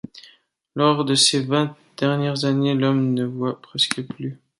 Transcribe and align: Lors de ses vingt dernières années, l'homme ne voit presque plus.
Lors 0.73 1.05
de 1.05 1.13
ses 1.13 1.43
vingt 1.43 1.77
dernières 1.95 2.45
années, 2.45 2.73
l'homme 2.73 3.13
ne 3.13 3.23
voit 3.23 3.61
presque 3.61 4.01
plus. 4.07 4.39